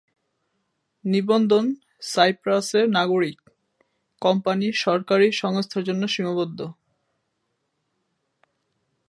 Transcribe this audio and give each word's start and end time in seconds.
নিবন্ধন 1.05 1.65
সাইপ্রাসের 2.01 2.85
নাগরিক, 2.89 3.37
কম্পানি, 4.21 4.67
সরকারি 4.75 5.27
সংস্থার 5.31 5.83
জন্য 5.83 6.03
সীমাবদ্ধ। 6.07 6.59